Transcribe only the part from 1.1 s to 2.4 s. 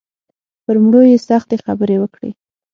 سختې خبرې وکړې.